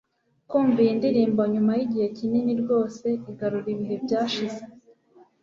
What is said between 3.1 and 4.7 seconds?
igarura ibihe byashize